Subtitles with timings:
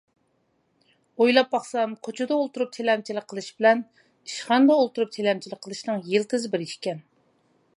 [1.23, 7.05] ئويلاپ باقسام كوچىدا ئولتۇرۇپ تىلەمچىلىك قىلىش بىلەن ئىشخانىدا ئولتۇرۇپ تىلەمچىلىك قىلىشنىڭ يىلتىزى بىر ئىكەن.